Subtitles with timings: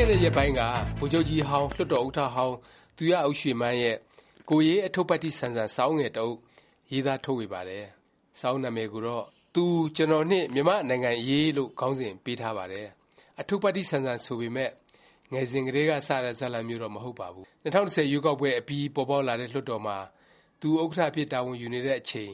[0.00, 0.60] ခဲ့တဲ့ရက်ပိုင်းက
[0.98, 2.56] ဗိုလ်ချုပ်ကြီးဟောင်း၊လွှတ်တော်ဥက္ကဌဟောင်း
[2.96, 3.96] သူရဦးရွှေမန်းရဲ့
[4.48, 6.38] ကိုယ်ရေးအထုပ္ပတ္တိဆန်ဆန်စာအုပ်ငယ်တစ်အုပ်
[6.92, 7.84] ရေးသားထုတ်ဝေပါတယ်။
[8.38, 9.24] စာအုပ်နာမည်ကိုတော့
[9.54, 9.64] “သူ၊
[9.96, 12.86] ကျွန်တော်နှင့်မြန်မာ့နိုင်ငံအရေး”လို့ခေါင်းစဉ်ပေးထားပါတယ်။
[13.40, 14.72] အထုပ္ပတ္တိဆန်ဆန်ဆိုပေမယ့်
[15.32, 19.98] ငယ်စဉ်ကတည်းကစတဲ့ဇာတ်လမ်းမျိုးတော့မဟုတ်ပါဘူး။၂၀၁၀ရွေးကောက်ပွဲအပြီးပေါ်ပေါက်လာတဲ့လွှတ်တော်မှာ
[20.60, 22.32] သူဥက္ကဌအဖြစ်တာဝန်ယူနေတဲ့အချိန်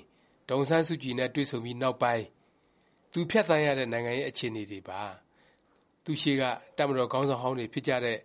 [0.49, 2.25] ဒေါ်အောင်ဆန်းစုကြည်နဲ့တွေ့ဆုံပြီးနောက်ပိုင်း
[3.13, 5.03] သူဖြတ်သန်းရတဲ့နိုင်ငံရေးအခြေအနေတွေပါ။
[6.07, 6.43] သူ့ရှေ့က
[6.77, 8.19] တပ်မတော်ခေါင်းဆောင်ဟောင်းတွေဖြစ်ကြတဲ့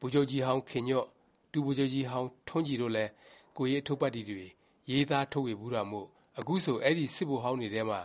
[0.00, 1.06] ဗိုလ်ချုပ်ကြီးဟောင်းခင်ညွန့်၊
[1.52, 3.10] ဒုဗိုလ်ချုပ်ကြီးဟောင်းထွန်းကြည်တို့လည်း
[3.56, 4.44] ကိုယ်ရေးအထုပ္ပတ္တိတွေ
[4.90, 6.06] ရေးသားထုတ်ဝေဖူးတာမို့
[6.38, 8.00] အခုဆိုအဲဒီစစ်ဗိုလ်ဟောင်းတွေထဲမှာ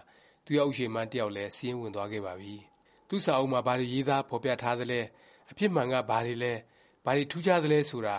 [0.45, 2.55] သူရဦးရွှေမန်းတစ်ယောက်လည်းစာရင်းဝင်သွားခဲ့ပါပြီ။
[3.07, 4.99] သူ့စာအုပ်မှာဘာတွေရေးသားဖော်ပြထားသလဲ၊
[5.52, 6.54] အဖြစ်မှန်ကဘာတွေလဲ၊
[7.05, 8.18] ဘာတွေထူးခြားသလဲဆိုတာ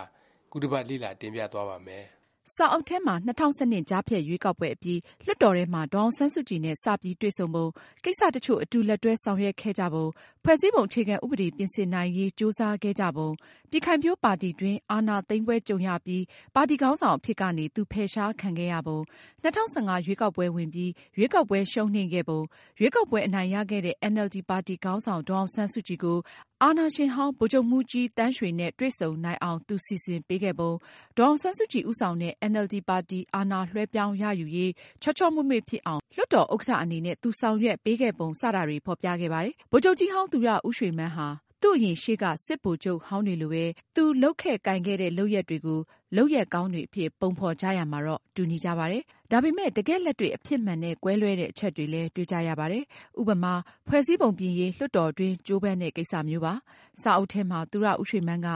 [0.51, 2.05] ခုတစ်ပတ်လေ့လာတင်ပြသွားပါ့မယ်။
[2.51, 7.65] စာအုပ်ထဲမှာ ၂၀၁၂ ကြားဖြတ်ရွေးကောက်ပွဲအပြီး လွှတ်တော်ထဲမှာ ဒေါ်အောင်ဆန်းစုကြည်နဲ့ စပြီးတွေ့ဆုံပုံ၊
[8.03, 10.05] ကိစ္စ တစ်ချို့ အတူလက်တွဲ ဆောင်ရွက်ခဲ့ကြပုံ၊
[10.43, 13.29] ဖွဲ့စည်းပုံ အခြေခံဥပဒေ ပြင်ဆင်နိုင်ရေး ကြိုးစားခဲ့ကြပုံ၊
[13.69, 16.23] ပြည်ခိုင်ဖြိုးပါတီတွင်း အာဏာသိမ်းပွဲကြုံရပြီး
[16.55, 18.97] ပါတီခေါင်းဆောင်အဖြစ်ကနေ သူ ဖယ်ရှားခံခဲ့ရပုံ၊
[19.55, 22.39] ၂၀၁၅ ရွေးကောက်ပွဲဝင်ပြီး ရွေးကောက်ပွဲ ရှုံးနိမ့်ခဲ့ပုံ၊
[22.79, 26.17] ရွေးကောက်ပွဲ အနိုင်ရခဲ့တဲ့ အင်န်အယ်လ်ဒီ ပါတီခေါင်းဆောင် ဒေါ်အောင်ဆန်းစုကြည်ကို
[26.65, 30.71] အာဏာရှင်ဟောင်းဗိုလ်ချုပ်မှူးကြီးသန်းရွှေနဲ့ တွေ့ဆုံနိုင်အောင် သူစီစဉ်ပေးခဲ့ပုံ၊
[31.17, 41.27] ဒေါ်အောင်ဆန်းစုကြည်ဦးဆောင်တဲ့အင်န်အယ်လ်ဒီပါတီ အာဏာလွဲှပြောင်းရယူရေး ချောချောမွေ့မွေ့ဖြစ်အောင် လွှတ်တော်ဥက္ကဌအနေနဲ့ သူဆောင်ရွက်ပေးခဲ့ပုံ စတာတွေ ဖော်ပြခဲ့ပါတယ်။ဗိုလ်ချုပ်ကြီးဟောင်း သူရဦးရွှေမန်းဟာ
[41.65, 43.63] သူ့အရင်ရှေ့ကစစ်ဗိုလ်ချုပ်ဟောင်းတွေလိုပဲ
[43.95, 45.79] သူလုပ်ခဲ့ကိုင်ခဲ့တဲ့ လုပ်ရပ်တွေကို
[46.15, 52.83] လုပ်ရပ်ကောင်းတွေအဖြစ် ပုံဖော်ကြရာမှာတော့ တူညီကြပါတယ်။ဒါပေမယ့် တကယ့်လက်တွေ့ အဖြစ်မှန်နဲ့ ကွဲလွဲတဲ့ အချက်တွေလည်း တွေ့ကြရပါတယ်။
[53.19, 53.53] ဥပမာ
[53.87, 56.53] ဖွဲ့စည်းပုံပြင်ရေး လွှတ်တော်တွင်း ကြိုးပမ်းတဲ့ ကိစ္စမျိုးပါ။
[57.01, 58.47] စာအုပ်ထဲမှာ သူရဦးရွှေမန်းက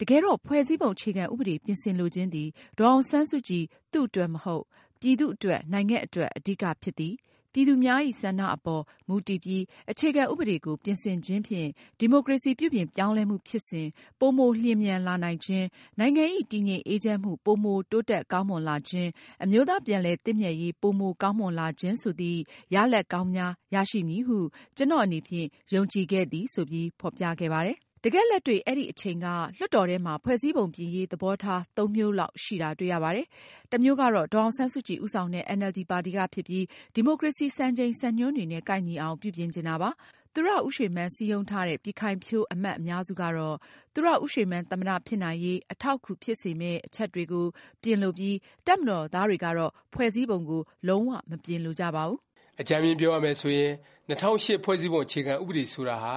[0.00, 4.64] တကယ်တော့ ဖွဲ့စည်းပုံ အခြေခံဥပဒေ ပြင်ဆင်လိုခြင်းသည် ဒေါ်အောင်ဆန်းစုကြည် သူ့အတွက်မဟုတ်
[5.00, 7.14] ပြည်သူ့အတွက် နိုင်ငံအတွက် အဓိက ဖြစ်သည်
[7.56, 11.68] ပြည်သူများ၏ဆန္ဒအပေါ် မူတည်ပြီး အခြေခံဥပဒေကို ပြင်ဆင်ခြင်းဖြင့်
[11.98, 13.88] ဒီမိုကရေစီ ပြုပြင်ပြောင်းလဲမှုဖြစ်စဉ်
[14.20, 15.64] ပိုမိုလျင်မြန်လာနိုင်ခြင်း၊
[15.98, 19.08] နိုင်ငံ၏တည်ငြိမ်အေးချမ်းမှု ပိုမိုတိုးတက်ကောင်းမွန်လာခြင်း၊
[19.42, 22.40] အမျိုးသားပြန်လည်သင့်မြတ်ရေး ပိုမိုကောင်းမွန်လာခြင်း ဆိုသည့်
[22.74, 24.38] ရလာဒ်ကောင်းများ ရရှိမည်ဟု
[24.76, 27.78] ကျွန်တော့်အနေဖြင့် ယုံကြည်ခဲ့သည် ဆိုပြီး ဖော်ပြခဲ့ပါတယ်
[28.08, 29.26] တကယ့်လက်တွေ့ အဲဒီအချိန်က
[29.58, 33.26] လွှတ်တော်ထဲမှာ ဖွဲ့စည်းပုံပြင်ရေး သဘောထား သုံးမျိုးလောက် ရှိတာ တွေ့ရပါတယ်။
[33.70, 36.64] တစ်မျိုးကတော့ ဒေါ်အောင်ဆန်းစုကြည် ဦးဆောင်တဲ့အင်န်အယ်လ်ဒီပါတီကဖြစ်ပြီး
[36.94, 39.90] ဒီမိုကရေစီ စံချိန်စံညွှန်းတွေနဲ့ ကိုက်ညီအောင် ပြုပြင်ချင်တာပါ။
[40.34, 43.56] သူရဦးရွှေမန်း စည်းရုံးထားတဲ့ ပြည်ခိုင်ဖြိုး အမတ်အများစုကတော့
[43.94, 47.46] သူရဦးရွှေမန်း သမ္မတ ဖြစ်နိုင်ရေး အထောက်အကူ ဖြစ်စေမယ့် အချက်တွေကို
[47.82, 52.18] ပြင်လိုပြီး တပ်မတော်သားတွေကတော့ ဖွဲ့စည်းပုံကို လုံးဝမပြင်လိုကြပါဘူး။
[52.60, 53.72] အကြမ်းဖျဉ်းပြောရမယ်ဆိုရင်
[54.08, 56.16] ၂၀၀၈ ဖွဲ့စည်းပုံ အခြေခံ ဥပဒေ ဆိုတာဟာ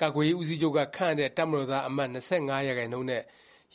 [0.00, 3.22] ကာကွယ်ရေးဦးစီးချုပ်ကခန့်အပ်တဲ့တပ်မတော်သားအမတ်၂၅ရာခိုင်နှုန်းနဲ့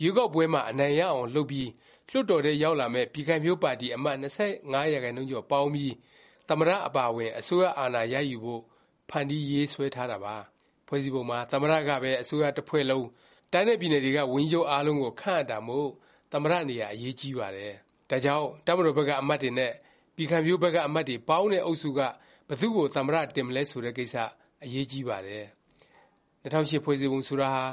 [0.01, 1.69] ရွေးကောက်ပွဲမှာအနိုင်ရအောင်လုပ်ပြီး
[2.09, 4.25] လွှတ်တော်ထဲရောက်လာမယ့်ပြည်ခိုင်ဖြိုးပါတီအမတ်၂
[4.73, 5.93] ၅ရာခိုင်နှုန်းကျော်ပေါင်းပြီး
[6.49, 8.61] သမ္မတအပါအဝင်အစိုးရအာဏာရယူဖို့
[9.09, 10.35] ဖန်တီးရေးဆွဲထားတာပါ။
[10.87, 13.03] ဖွဲ့စည်းပုံမှာသမ္မတကပဲအစိုးရတစ်ဖွဲ့လုံး၊
[13.53, 15.89] တိုင်းနဲ့ပြည်နယ်တွေကဝန်ကြီးချုပ်အားလုံးကိုခန့်အပ်တာမို့
[16.31, 17.73] သမ္မတနေရာအရေးကြီးပါတယ်။
[18.09, 19.71] ဒါကြောင့်တပ်မတော်ဘက်ကအမတ်တွေနဲ့
[20.15, 21.99] ပြည်ခိုင်ဖြိုးဘက်ကအမတ်တွေပေါင်းတဲ့အုပ်စုက
[22.47, 24.15] ဘယ်သူ့ကိုသမ္မတတင်မလဲဆိုတဲ့ကိစ္စ
[24.63, 25.45] အရေးကြီးပါတယ်
[26.43, 27.65] ၂၀၀၈ဖွဲ့စည်းပုံဆိုတာဟာ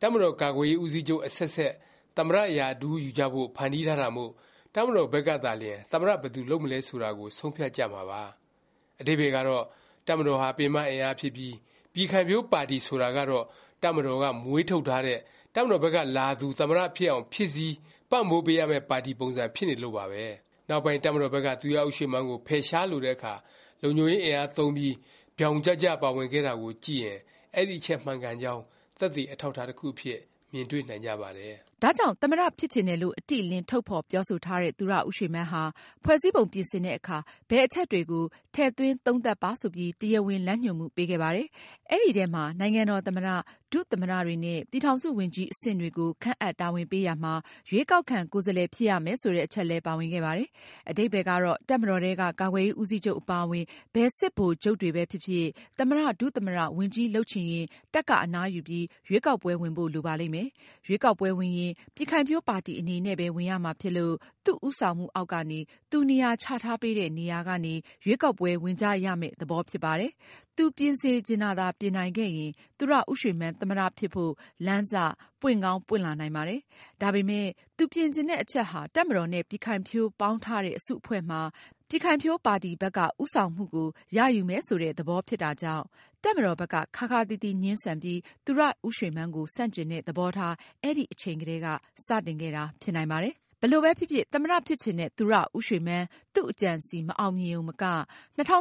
[0.00, 1.72] တပ်မတော်ကာကွယ်ရေးဦးစီးချုပ်အဆက်ဆက်
[2.16, 4.30] သမ္မတရာထူးယူကြဖို့ဖန်တီးထားတာမို့
[4.74, 8.22] တပ်မတော်ဘက်ကသာလျင်သမ္မတဘယ်သူလုပ်မလဲဆိုတာကိုဆုံးဖြတ်ကြမှာပါ။
[9.00, 9.64] အဓိပ္ပါယ်ကတော့
[10.06, 11.54] တပ်မတော်ဟာပင်မအင်အားဖြစ်ပြီး
[11.92, 13.44] ပြည်ခိုင်ဖြိုးပါတီဆိုတာကတော့
[13.82, 15.18] တပ်မတော်ကမွေးထုတ်ထားတဲ့
[15.54, 17.76] တပ်မတော်ဘက်ကလာသူသမ္မတဖြစ်အောင်ဖြစ်စည်း
[18.10, 20.24] ပံ့ပိုးပေးရမယ့်ပါတီပုံစံဖြစ်နေလို့ပါပဲ။
[20.68, 23.34] နောက်ပိုင်းတပ်မတော်ဘက်ကသူရဦးရွှေမန်းကိုဖယ်ရှားလိုတဲ့အခါ
[23.82, 24.94] လုံခြုံရေးအင်အားသုံးပြီး
[25.38, 27.18] ဗြောင်ကျကျပါဝင်ခဲ့တာကိုကြည့်ရင်
[27.54, 28.62] အဲဒီအချက်မှန်ကန်ကြောင်း
[28.98, 30.20] သက်သေအထောက်အထားတစ်ခုအဖြစ်
[30.52, 35.62] မြင်တွေ့နိုင်ကြပါတယ်။ ဒါကြောင့် သမ္မတ ဖြစ်ချင်တယ်လို့ အတိအလင်း ထုတ်ဖော်ပြောဆိုထားတဲ့ သူရဦးရွှေမန်းဟာ
[36.04, 41.48] ဖွဲ့စည်းပုံပြင်ဆင်တဲ့အခါ ဘယ်အချက်တွေကို ထည့်သွင်းသုံးသပ်ပါ ဆိုပြီး တရားဝင် လမ်းညွှန်မှု ပေးခဲ့ပါတယ်။
[41.90, 43.28] အဲဒီထဲမှာ နိုင်ငံတော်သမ္မတ၊
[43.72, 47.34] ဒုသမ္မတတွေနဲ့ ပြည်ထောင်စုဝန်ကြီး အဆင့်တွေကို ခန့်အပ်တာဝန်ပေးရာမှာ
[47.70, 50.48] ရွေးကောက်ခံ ကိုယ်စားလှယ် ဖြစ်ရမယ် ဆိုတဲ့ အချက်လည်း ပါဝင်ခဲ့ပါတယ်။
[50.90, 53.64] အဓိပ္ပါယ်ကတော့ တပ်မတော်ထဲက ကာကွယ်ရေး ဦးစီးချုပ် အပါအဝင်
[53.94, 55.46] ဘယ်စစ်ဗိုလ်ချုပ်တွေပဲဖြစ်ဖြစ်
[55.78, 60.48] သမ္မတ၊ဒုသမ္မတ၊ဝန်ကြီး လုပ်ချင်ရင် တပ်က အနားယူပြီး ရွေးကောက်ပွဲဝင်ဖို့ လိုပါလိမ့်မယ်။
[60.86, 64.14] ရွေးကောက်ပွဲဝင်ရင်ပြည်ခိုင်ဖြိုးပါတီအနေနဲ့ပဲ ဝင်ရမှာဖြစ်လို့
[64.44, 65.60] သူ့ဦးဆောင်မှုအောက်ကနေ
[65.90, 67.74] သူနေရာချထားပေးတဲ့ နေရာကနေ
[68.04, 70.12] ရွေးကောက်ပွဲဝင်ကြရမယ့် သဘောဖြစ်ပါတယ်။
[70.56, 74.32] သူပြင်စေချင်တာသာ ပြင်နိုင်ခဲ့ရင် သူရဦးရွှေမန်း သမ္မတ ဖြစ်ဖို့
[74.66, 74.94] လမ်းစ
[75.40, 76.60] ပွင့်ကောင်း ပွင့်လာနိုင်ပါတယ်။
[77.02, 81.40] ဒါပေမယ့် သူပြင်ချင်တဲ့ အချက်ဟာ တပ်မတော်နဲ့ ပြည်ခိုင်ဖြိုး ပေါင်းထားတဲ့ အစုအဖွဲ့မှာ
[81.88, 85.84] ပြည်ခိုင်ဖြိုးပါတီဘက်က ဦးဆောင်မှုကို ရယူမယ် ဆိုတဲ့ သဘောဖြစ်တာကြောင့်
[86.24, 91.68] တပ်မတော်ဘက်က ခါးခါးသီးသီး ငြင်းဆန်ပြီး သူရဦးရွှေမန်းကို ဆန့်ကျင်တဲ့ သဘောထား အဲဒီအချိန်ကတည်းက
[92.06, 93.34] စတင်ခဲ့တာ ဖြစ်နိုင်ပါတယ်။
[93.64, 97.90] ဘယ်လိုပဲဖြစ်ဖြစ် သမ္မတဖြစ်ချင်တဲ့ သူရဦးရွှေမန်း သူ့အကြံအစည် မအောင်မြင်ရုံမက ၂
[98.38, 98.52] ၀၁၅ သြ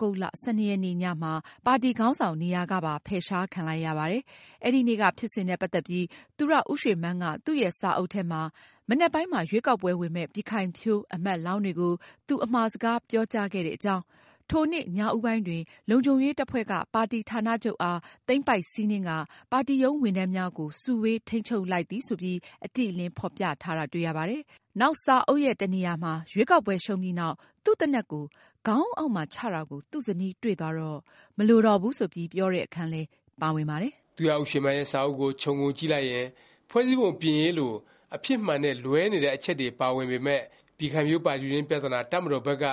[0.00, 1.32] ဂုတ်လ ၁၂ ရက်နေ့ညမှာ
[1.66, 4.22] ပါတီခေါင်းဆောင်နေရာကပါ ဖယ်ရှားခံလိုက်ရပါတယ်။
[4.64, 6.06] အဲဒီနေ့က ဖြစ်စဉ်နဲ့ ပတ်သက်ပြီး
[6.38, 8.42] သူရဦးရွှေမန်းက သူ့ရဲ့ စာအုပ်ထဲမှာ
[8.88, 11.92] မနက်ပိုင်းမှာ ရွေးကောက်ပွဲဝင်မယ့် ပြည်ခိုင်ဖြိုး အမတ်လောင်းတွေကို
[12.28, 14.02] သူ အမှာစကား ပြောကြားခဲ့တဲ့အကြောင်း၊
[14.50, 19.18] ထိုနေ့ ညဦးပိုင်းတွင် လုံခြုံရေးတပ်ဖွဲ့က ပါတီဌာနချုပ်အား သိမ်းပိုက်စီးနင်းကာ
[19.52, 24.42] ပါတီရုံးဝန်ထမ်းများကို စုဝေး ထိန်းချုပ်လိုက်သည် ဆိုပြီး အတိအလင်း ဖော်ပြထားတာ တွေ့ရပါတယ်။
[24.80, 28.24] နောက် စာအုပ်ရဲ့တစ်နေရာမှာ ရွေးကောက်ပွဲရှုံးပြီးနောက် သူ့သေနတ်ကို
[28.66, 30.98] ခေါင်းအုံးအောက်မှာ ချတာကို သူ့ဇနီးတွေ့သွားတော့
[31.38, 33.08] မလိုတော့ဘူး ဆိုပြီး ပြောတဲ့အခန်းလည်း
[33.40, 36.26] ပါဝင်ပါတယ်။သူရဦးရွှေမန်းရဲ့ စာအုပ်ကို ခြုံငုံကြည့်လိုက်ရင်
[36.70, 37.72] ဖွဲ့စည်းပုံပြင်ရေးလို
[38.16, 40.42] အဖြစ်မှန်နဲ့ လွဲနေတဲ့ အချက်တွေ ပါဝင်ပေမယ့်
[40.78, 42.64] ပြည်ခိုင်ဖြိုးပါတီတွင်း ပြသနာ တပ်မတော်ဘက်က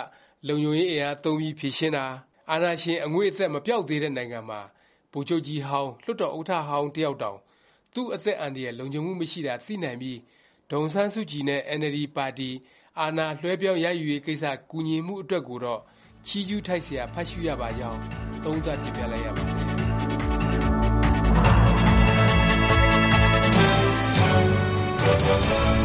[0.47, 2.05] လုံခြုံရေးအင်အားသုံးပြီးဖြေရှင်းတာ
[2.51, 4.61] အာဏာရှင်အငွေ့အသက်မပြောက်သေးတဲ့နိုင်ငံမှာ
[5.11, 7.37] ဗိုလ်ချုပ်ကြီးဟောင်းလွှတ်တော်ဥက္ကဋ္ဌဟောင်းတယောက်တောင်
[7.93, 10.17] သူ့အသက်အန္တရာယ်လုံခြုံမှုမရှိတာသိနိုင်ပြီး
[10.71, 12.49] ဒုံဆန်းစုကြည်နဲ့ NLD ပါတီ
[12.99, 15.81] အာဏာလွှဲပြောင်းရယူရေးကိစ္စကူညီမှုအတွက်ကိုတော့
[16.25, 17.99] ချီးကျူးထိုက်เสียဖတ်ရှုရပါကြောင်း
[18.43, 25.77] သုံးသပ်တင်ပြလိုက်ရပါတယ်။